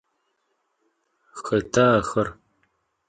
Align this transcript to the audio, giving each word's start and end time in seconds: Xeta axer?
Xeta 1.45 1.85
axer? 1.99 2.29